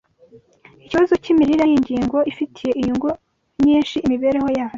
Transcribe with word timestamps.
Ikibazo 0.85 1.13
cy’imirire 1.23 1.63
ni 1.67 1.75
ingingo 1.77 2.17
ifitiye 2.31 2.71
inyungu 2.79 3.09
nyinshi 3.63 3.95
imibereho 4.05 4.47
yacu. 4.57 4.69